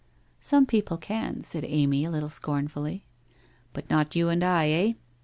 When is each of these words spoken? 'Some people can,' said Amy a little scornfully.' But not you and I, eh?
'Some 0.41 0.65
people 0.65 0.97
can,' 0.97 1.43
said 1.43 1.63
Amy 1.63 2.05
a 2.05 2.09
little 2.09 2.27
scornfully.' 2.27 3.05
But 3.73 3.87
not 3.87 4.15
you 4.15 4.29
and 4.29 4.43
I, 4.43 4.67
eh? 4.71 4.93